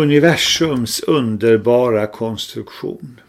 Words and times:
Universums 0.00 1.00
underbara 1.00 2.06
konstruktion. 2.06 3.20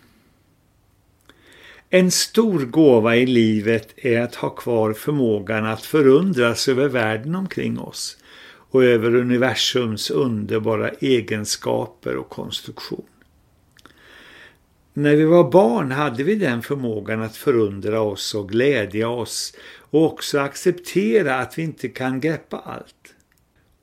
En 1.89 2.11
stor 2.11 2.59
gåva 2.65 3.15
i 3.15 3.25
livet 3.25 3.93
är 3.95 4.21
att 4.21 4.35
ha 4.35 4.49
kvar 4.49 4.93
förmågan 4.93 5.65
att 5.65 5.85
förundras 5.85 6.67
över 6.67 6.87
världen 6.87 7.35
omkring 7.35 7.79
oss 7.79 8.17
och 8.43 8.83
över 8.83 9.15
universums 9.15 10.09
underbara 10.09 10.89
egenskaper 10.89 12.15
och 12.15 12.29
konstruktion. 12.29 13.05
När 14.93 15.15
vi 15.15 15.25
var 15.25 15.51
barn 15.51 15.91
hade 15.91 16.23
vi 16.23 16.35
den 16.35 16.61
förmågan 16.61 17.21
att 17.21 17.37
förundra 17.37 18.01
oss 18.01 18.35
och 18.35 18.49
glädja 18.49 19.09
oss 19.09 19.53
och 19.79 20.05
också 20.05 20.39
acceptera 20.39 21.35
att 21.35 21.57
vi 21.57 21.61
inte 21.63 21.89
kan 21.89 22.19
greppa 22.19 22.57
allt. 22.57 23.15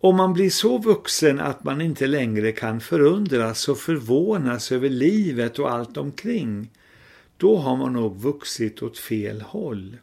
Om 0.00 0.16
man 0.16 0.32
blir 0.32 0.50
så 0.50 0.78
vuxen 0.78 1.40
att 1.40 1.64
man 1.64 1.80
inte 1.80 2.06
längre 2.06 2.52
kan 2.52 2.80
förundras 2.80 3.68
och 3.68 3.78
förvånas 3.78 4.72
över 4.72 4.88
livet 4.88 5.58
och 5.58 5.70
allt 5.70 5.96
omkring, 5.96 6.70
då 7.36 7.56
har 7.56 7.76
man 7.76 7.92
nog 7.92 8.20
vuxit 8.20 8.82
åt 8.82 8.98
fel 8.98 9.40
håll. 9.40 9.96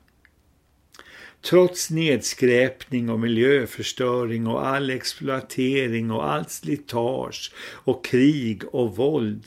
Trots 1.42 1.90
nedskräpning 1.90 3.10
och 3.10 3.20
miljöförstöring 3.20 4.48
och 4.48 4.68
all 4.68 4.90
exploatering 4.90 6.12
och 6.12 6.32
allt 6.32 6.52
slitage 6.52 7.54
och 7.58 8.06
krig 8.06 8.64
och 8.72 8.96
våld 8.96 9.44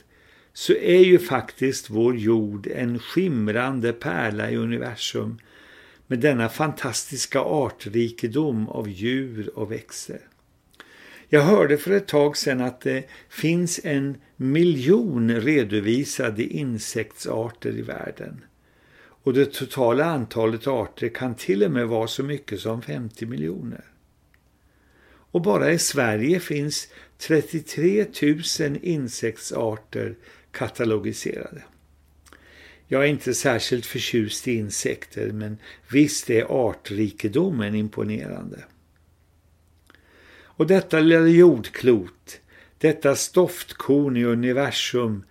så 0.52 0.72
är 0.72 1.04
ju 1.04 1.18
faktiskt 1.18 1.90
vår 1.90 2.16
jord 2.16 2.66
en 2.66 2.98
skimrande 2.98 3.92
pärla 3.92 4.50
i 4.50 4.56
universum 4.56 5.38
med 6.06 6.18
denna 6.18 6.48
fantastiska 6.48 7.40
artrikedom 7.40 8.68
av 8.68 8.88
djur 8.88 9.58
och 9.58 9.72
växter. 9.72 10.20
Jag 11.30 11.42
hörde 11.42 11.78
för 11.78 11.90
ett 11.90 12.06
tag 12.06 12.36
sedan 12.36 12.60
att 12.60 12.80
det 12.80 13.08
finns 13.28 13.80
en 13.84 14.16
miljon 14.36 15.40
redovisade 15.40 16.44
insektsarter 16.44 17.70
i 17.70 17.82
världen. 17.82 18.44
Och 19.00 19.32
det 19.32 19.52
totala 19.52 20.04
antalet 20.04 20.66
arter 20.66 21.08
kan 21.08 21.34
till 21.34 21.64
och 21.64 21.70
med 21.70 21.88
vara 21.88 22.06
så 22.06 22.22
mycket 22.22 22.60
som 22.60 22.82
50 22.82 23.26
miljoner. 23.26 23.84
Och 25.30 25.42
bara 25.42 25.72
i 25.72 25.78
Sverige 25.78 26.40
finns 26.40 26.88
33 27.18 28.06
000 28.60 28.78
insektsarter 28.82 30.16
katalogiserade. 30.50 31.62
Jag 32.86 33.04
är 33.04 33.08
inte 33.08 33.34
särskilt 33.34 33.86
förtjust 33.86 34.48
i 34.48 34.52
insekter 34.52 35.32
men 35.32 35.58
visst 35.90 36.30
är 36.30 36.68
artrikedomen 36.68 37.74
imponerande. 37.74 38.64
Och 40.59 40.67
detta 40.67 41.01
lilla 41.01 41.27
jordklot, 41.27 42.41
detta 42.78 43.17
stoftkorn 43.17 44.17
i 44.17 44.25
universum 44.25 45.25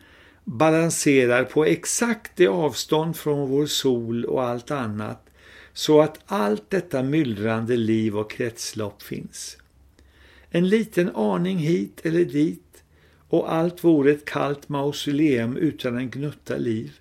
balanserar 0.44 1.44
på 1.44 1.66
exakt 1.66 2.31
det 2.36 2.47
avstånd 2.47 3.16
från 3.16 3.50
vår 3.50 3.66
sol 3.66 4.25
och 4.25 4.44
allt 4.44 4.72
annat 4.72 5.30
så 5.73 6.02
att 6.02 6.20
allt 6.25 6.70
detta 6.70 7.03
myllrande 7.03 7.78
liv 7.78 8.17
och 8.17 8.31
kretslopp 8.31 9.02
finns. 9.02 9.58
En 10.50 10.70
liten 10.70 11.16
aning 11.16 11.58
hit 11.58 12.02
eller 12.03 12.25
dit 12.25 12.83
och 13.30 13.53
allt 13.53 13.83
vore 13.83 14.11
ett 14.11 14.25
kallt 14.25 14.70
mausoleum 14.70 15.58
utan 15.58 15.98
en 15.98 16.09
gnutta 16.09 16.58
liv. 16.58 17.00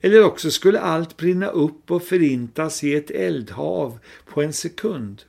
Eller 0.00 0.24
också 0.24 0.50
skulle 0.50 0.80
allt 0.80 1.16
brinna 1.16 1.46
upp 1.46 1.90
och 1.90 2.02
förintas 2.02 2.84
i 2.84 2.94
ett 2.94 3.10
eldhav 3.10 3.98
på 4.26 4.42
en 4.42 4.52
sekund 4.52 5.22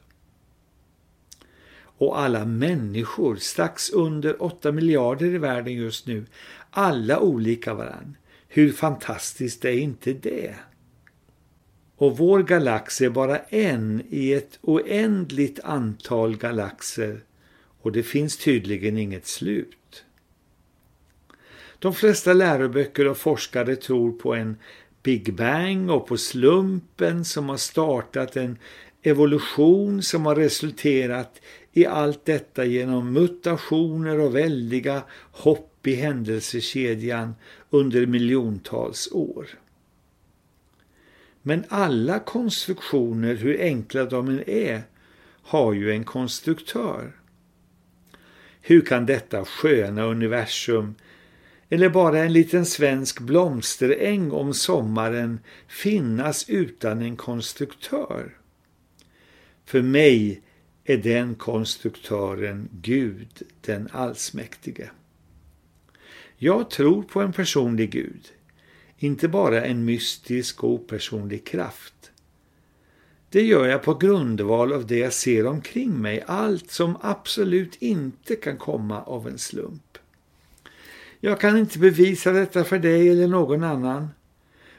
och 1.98 2.20
alla 2.20 2.46
människor, 2.46 3.36
strax 3.36 3.90
under 3.90 4.44
8 4.44 4.72
miljarder 4.72 5.26
i 5.26 5.38
världen 5.38 5.74
just 5.74 6.08
nu, 6.08 6.26
alla 6.70 7.20
olika 7.20 7.74
varann. 7.74 8.18
Hur 8.48 8.72
fantastiskt 8.72 9.66
är 9.66 9.72
inte 9.72 10.14
det? 10.14 10.56
Och 11.98 12.18
vår 12.18 12.44
galax 12.44 13.02
är 13.02 13.10
bara 13.10 13.38
en 13.38 14.04
i 14.10 14.34
ett 14.34 14.60
oändligt 14.62 15.60
antal 15.64 16.38
galaxer 16.38 17.22
och 17.82 17.92
det 17.92 18.04
finns 18.04 18.38
tydligen 18.38 18.98
inget 18.98 19.28
slut. 19.28 20.04
De 21.80 21.94
flesta 21.94 22.34
läroböcker 22.34 23.08
och 23.08 23.18
forskare 23.18 23.76
tror 23.76 24.12
på 24.12 24.36
en 24.36 24.58
Big 25.04 25.34
Bang 25.34 25.90
och 25.90 26.08
på 26.08 26.18
slumpen 26.18 27.26
som 27.26 27.50
har 27.50 27.58
startat 27.58 28.38
en 28.38 28.58
evolution 29.04 30.04
som 30.04 30.26
har 30.26 30.36
resulterat 30.36 31.42
i 31.78 31.86
allt 31.86 32.26
detta 32.26 32.66
genom 32.66 33.14
mutationer 33.14 34.20
och 34.20 34.36
väldiga 34.36 35.04
hopp 35.32 35.88
i 35.88 35.96
händelsekedjan 35.96 37.36
under 37.70 38.06
miljontals 38.06 39.12
år. 39.12 39.48
Men 41.42 41.64
alla 41.70 42.20
konstruktioner, 42.20 43.36
hur 43.36 43.62
enkla 43.62 44.06
de 44.06 44.30
än 44.30 44.50
är, 44.50 44.82
har 45.42 45.74
ju 45.74 45.92
en 45.92 46.04
konstruktör. 46.04 47.12
Hur 48.62 48.82
kan 48.82 49.06
detta 49.06 49.46
sköna 49.46 50.04
universum 50.04 50.96
eller 51.70 51.90
bara 51.90 52.20
en 52.20 52.34
liten 52.34 52.66
svensk 52.66 53.20
blomsteräng 53.20 54.32
om 54.32 54.54
sommaren 54.54 55.40
finnas 55.68 56.50
utan 56.50 57.02
en 57.02 57.16
konstruktör? 57.16 58.38
För 59.66 59.82
mig 59.82 60.42
är 60.86 60.98
den 60.98 61.36
konstruktören 61.36 62.70
Gud, 62.72 63.44
den 63.62 63.90
allsmäktige. 63.92 64.90
Jag 66.38 66.70
tror 66.70 67.04
på 67.04 67.22
en 67.22 67.34
personlig 67.34 67.92
Gud, 67.92 68.34
inte 68.98 69.28
bara 69.28 69.66
en 69.66 69.86
mystisk 69.86 70.64
och 70.64 70.70
opersonlig 70.70 71.46
kraft. 71.46 72.12
Det 73.30 73.42
gör 73.42 73.68
jag 73.68 73.84
på 73.84 73.94
grundval 73.94 74.74
av 74.74 74.88
det 74.88 74.98
jag 74.98 75.14
ser 75.14 75.48
omkring 75.48 76.02
mig, 76.02 76.24
allt 76.28 76.72
som 76.72 76.98
absolut 77.02 77.76
inte 77.76 78.36
kan 78.36 78.58
komma 78.58 79.02
av 79.02 79.28
en 79.28 79.38
slump. 79.38 79.98
Jag 81.20 81.40
kan 81.40 81.58
inte 81.58 81.80
bevisa 81.80 82.32
detta 82.32 82.64
för 82.64 82.80
dig 82.80 83.10
eller 83.10 83.28
någon 83.28 83.64
annan, 83.64 84.08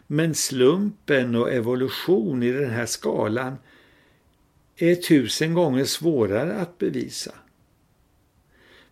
men 0.06 0.34
slumpen 0.34 1.34
och 1.34 1.52
evolution 1.52 2.42
i 2.42 2.52
den 2.52 2.70
här 2.70 2.86
skalan 2.86 3.56
är 4.76 4.94
tusen 4.94 5.54
gånger 5.54 5.84
svårare 5.84 6.54
att 6.54 6.78
bevisa. 6.78 7.34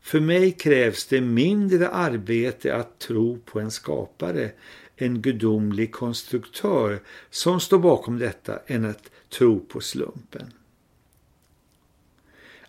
För 0.01 0.21
mig 0.21 0.53
krävs 0.53 1.07
det 1.07 1.21
mindre 1.21 1.89
arbete 1.89 2.77
att 2.77 2.99
tro 2.99 3.39
på 3.39 3.61
en 3.61 3.71
skapare, 3.71 4.51
en 4.97 5.23
gudomlig 5.23 5.93
konstruktör 5.93 7.01
som 7.31 7.61
står 7.61 7.79
bakom 7.79 8.19
detta 8.19 8.59
än 8.67 8.85
att 8.85 9.11
tro 9.29 9.61
på 9.61 9.81
slumpen. 9.81 10.53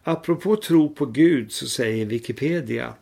Apropå 0.04 0.56
tro 0.56 0.96
på 0.96 1.06
Gud 1.06 1.52
så 1.52 1.68
säger 1.68 2.06
Wikipedia 2.06 2.94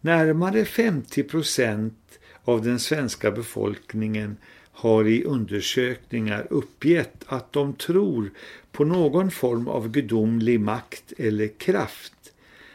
Närmare 0.00 0.64
50 0.64 1.22
procent 1.22 2.18
av 2.44 2.62
den 2.62 2.78
svenska 2.78 3.30
befolkningen 3.30 4.36
har 4.80 5.08
i 5.08 5.24
undersökningar 5.24 6.46
uppgett 6.50 7.24
att 7.26 7.52
de 7.52 7.74
tror 7.74 8.30
på 8.72 8.84
någon 8.84 9.30
form 9.30 9.68
av 9.68 9.88
gudomlig 9.88 10.60
makt 10.60 11.12
eller 11.18 11.48
kraft 11.48 12.32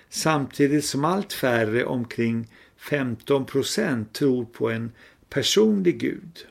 samtidigt 0.10 0.86
som 0.86 1.06
allt 1.06 1.34
färre 1.34 1.86
omkring 1.86 2.48
15 2.78 3.46
procent 3.46 4.14
tror 4.14 4.46
på 4.46 4.70
en 4.70 4.92
personlig 5.30 6.00
gud. 6.00 6.48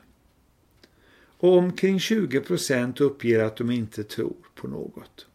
Och 1.37 1.57
omkring 1.57 1.99
20 1.99 2.39
procent 2.39 3.01
uppger 3.01 3.43
att 3.43 3.57
de 3.57 3.71
inte 3.71 4.03
tror 4.03 4.35
på 4.55 4.67
något. 4.67 5.25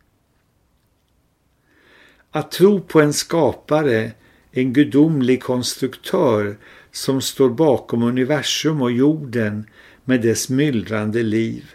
Att 2.30 2.50
tro 2.50 2.80
på 2.80 3.00
en 3.00 3.12
skapare, 3.12 4.12
en 4.50 4.72
gudomlig 4.72 5.42
konstruktör 5.42 6.56
som 6.90 7.20
står 7.20 7.50
bakom 7.50 8.02
universum 8.02 8.82
och 8.82 8.92
jorden 8.92 9.66
med 10.04 10.22
dess 10.22 10.48
myllrande 10.48 11.22
liv. 11.22 11.74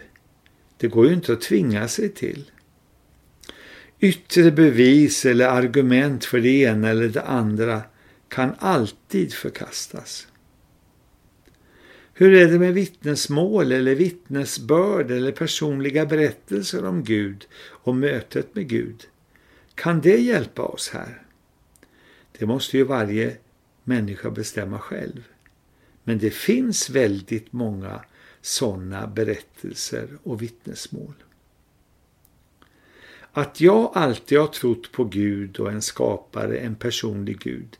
Det 0.76 0.88
går 0.88 1.06
ju 1.06 1.14
inte 1.14 1.32
att 1.32 1.40
tvinga 1.40 1.88
sig 1.88 2.08
till. 2.08 2.50
Yttre 4.00 4.50
bevis 4.50 5.26
eller 5.26 5.46
argument 5.46 6.24
för 6.24 6.40
det 6.40 6.48
ena 6.48 6.88
eller 6.88 7.08
det 7.08 7.22
andra 7.22 7.82
kan 8.28 8.54
alltid 8.58 9.32
förkastas. 9.32 10.28
Hur 12.14 12.34
är 12.34 12.48
det 12.48 12.58
med 12.58 12.74
vittnesmål 12.74 13.72
eller 13.72 13.94
vittnesbörd 13.94 15.10
eller 15.10 15.32
personliga 15.32 16.06
berättelser 16.06 16.84
om 16.84 17.04
Gud 17.04 17.46
och 17.64 17.96
mötet 17.96 18.54
med 18.54 18.68
Gud? 18.68 19.04
Kan 19.74 20.00
det 20.00 20.16
hjälpa 20.16 20.62
oss 20.62 20.88
här? 20.88 21.22
Det 22.38 22.46
måste 22.46 22.76
ju 22.76 22.84
varje 22.84 23.36
människa 23.84 24.30
bestämma 24.30 24.78
själv. 24.78 25.24
Men 26.04 26.18
det 26.18 26.30
finns 26.30 26.90
väldigt 26.90 27.52
många 27.52 28.00
sådana 28.46 29.06
berättelser 29.06 30.08
och 30.22 30.42
vittnesmål. 30.42 31.14
Att 33.32 33.60
jag 33.60 33.90
alltid 33.94 34.38
har 34.38 34.46
trott 34.46 34.92
på 34.92 35.04
Gud 35.04 35.60
och 35.60 35.72
en 35.72 35.82
skapare, 35.82 36.58
en 36.58 36.74
personlig 36.74 37.38
Gud, 37.38 37.78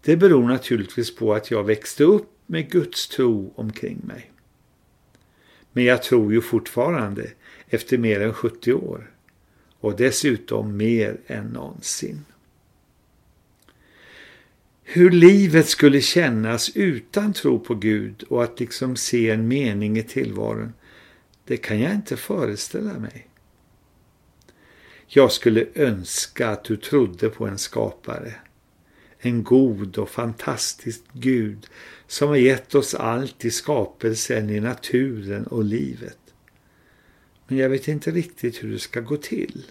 Det 0.00 0.16
beror 0.16 0.48
naturligtvis 0.48 1.16
på 1.16 1.34
att 1.34 1.50
jag 1.50 1.64
växte 1.64 2.04
upp 2.04 2.30
med 2.46 2.70
Guds 2.70 3.08
tro 3.08 3.52
omkring 3.56 4.00
mig. 4.04 4.32
Men 5.72 5.84
jag 5.84 6.02
tror 6.02 6.32
ju 6.32 6.40
fortfarande 6.40 7.30
efter 7.68 7.98
mer 7.98 8.20
än 8.20 8.34
70 8.34 8.72
år 8.72 9.10
och 9.80 9.96
dessutom 9.96 10.76
mer 10.76 11.20
än 11.26 11.46
någonsin. 11.46 12.24
Hur 14.84 15.10
livet 15.10 15.68
skulle 15.68 16.00
kännas 16.00 16.70
utan 16.76 17.32
tro 17.32 17.58
på 17.58 17.74
Gud 17.74 18.22
och 18.22 18.44
att 18.44 18.60
liksom 18.60 18.96
se 18.96 19.30
en 19.30 19.48
mening 19.48 19.98
i 19.98 20.02
tillvaron, 20.02 20.72
det 21.44 21.56
kan 21.56 21.80
jag 21.80 21.92
inte 21.94 22.16
föreställa 22.16 22.98
mig. 22.98 23.28
Jag 25.06 25.32
skulle 25.32 25.66
önska 25.74 26.48
att 26.48 26.64
du 26.64 26.76
trodde 26.76 27.28
på 27.28 27.46
en 27.46 27.58
skapare. 27.58 28.34
En 29.18 29.42
god 29.42 29.98
och 29.98 30.10
fantastisk 30.10 31.02
Gud 31.12 31.66
som 32.06 32.28
har 32.28 32.36
gett 32.36 32.74
oss 32.74 32.94
allt 32.94 33.44
i 33.44 33.50
skapelsen, 33.50 34.50
i 34.50 34.60
naturen 34.60 35.46
och 35.46 35.64
livet. 35.64 36.18
Men 37.46 37.58
jag 37.58 37.68
vet 37.68 37.88
inte 37.88 38.10
riktigt 38.10 38.62
hur 38.62 38.72
det 38.72 38.78
ska 38.78 39.00
gå 39.00 39.16
till. 39.16 39.64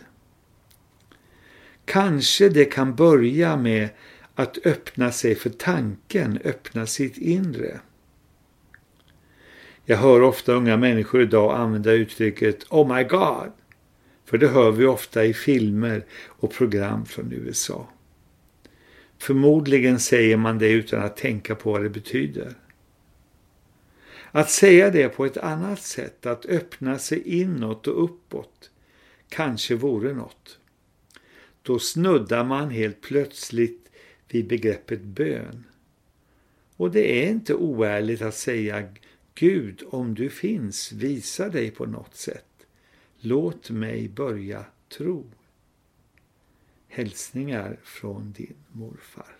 Kanske 1.85 2.49
det 2.49 2.65
kan 2.65 2.95
börja 2.95 3.57
med 3.57 3.89
att 4.35 4.65
öppna 4.65 5.11
sig 5.11 5.35
för 5.35 5.49
tanken, 5.49 6.39
öppna 6.43 6.85
sitt 6.85 7.17
inre. 7.17 7.79
Jag 9.85 9.97
hör 9.97 10.21
ofta 10.21 10.53
unga 10.53 10.77
människor 10.77 11.21
idag 11.21 11.55
använda 11.59 11.91
uttrycket 11.91 12.63
Oh 12.69 12.95
my 12.95 13.03
God, 13.03 13.51
för 14.25 14.37
det 14.37 14.47
hör 14.47 14.71
vi 14.71 14.85
ofta 14.85 15.25
i 15.25 15.33
filmer 15.33 16.05
och 16.27 16.51
program 16.51 17.05
från 17.05 17.31
USA. 17.31 17.87
Förmodligen 19.17 19.99
säger 19.99 20.37
man 20.37 20.57
det 20.57 20.69
utan 20.69 21.03
att 21.03 21.17
tänka 21.17 21.55
på 21.55 21.71
vad 21.71 21.83
det 21.83 21.89
betyder. 21.89 22.53
Att 24.31 24.49
säga 24.49 24.89
det 24.89 25.09
på 25.09 25.25
ett 25.25 25.37
annat 25.37 25.81
sätt, 25.81 26.25
att 26.25 26.45
öppna 26.45 26.99
sig 26.99 27.41
inåt 27.41 27.87
och 27.87 28.03
uppåt, 28.03 28.71
kanske 29.29 29.75
vore 29.75 30.13
något. 30.13 30.59
Då 31.61 31.79
snuddar 31.79 32.43
man 32.43 32.69
helt 32.69 33.01
plötsligt 33.01 33.82
vid 34.33 34.47
begreppet 34.47 35.01
bön. 35.01 35.63
Och 36.77 36.91
det 36.91 37.25
är 37.25 37.29
inte 37.29 37.53
oärligt 37.55 38.21
att 38.21 38.35
säga 38.35 38.87
Gud, 39.35 39.83
om 39.87 40.13
du 40.13 40.29
finns, 40.29 40.91
visa 40.91 41.49
dig 41.49 41.71
på 41.71 41.85
något 41.85 42.15
sätt. 42.15 42.65
Låt 43.19 43.69
mig 43.69 44.09
börja 44.09 44.65
tro. 44.97 45.23
Hälsningar 46.87 47.77
från 47.83 48.31
din 48.31 48.55
morfar. 48.71 49.35